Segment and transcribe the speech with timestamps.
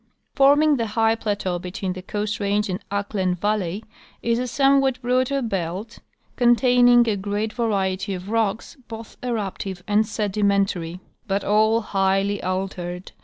[0.33, 3.83] —Forming the high plateau between the Coast range and Ahklen valley
[4.23, 5.99] is a somewhat broader belt,
[6.37, 13.11] containing a great variety of rocks, both eruptive and sediment ary but all highly altered.